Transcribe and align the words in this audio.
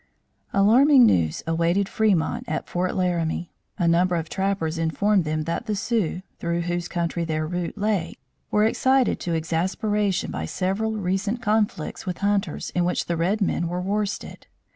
Alarming 0.51 1.05
news 1.05 1.43
awaited 1.45 1.87
Fremont 1.87 2.43
at 2.47 2.67
Fort 2.67 2.95
Laramie. 2.95 3.51
A 3.77 3.87
number 3.87 4.15
of 4.15 4.29
trappers 4.29 4.79
informed 4.79 5.25
them 5.25 5.43
that 5.43 5.67
the 5.67 5.75
Sioux, 5.75 6.23
through 6.39 6.61
whose 6.61 6.87
country 6.87 7.23
their 7.23 7.45
route 7.45 7.77
lay, 7.77 8.15
were 8.49 8.65
excited 8.65 9.19
to 9.19 9.35
exasperation 9.35 10.31
by 10.31 10.45
several 10.47 10.93
recent 10.93 11.39
conflicts 11.39 12.07
with 12.07 12.17
hunters 12.17 12.71
in 12.71 12.83
which 12.83 13.05
the 13.05 13.15
red 13.15 13.41
men 13.41 13.67
were 13.67 13.79
worsted. 13.79 14.47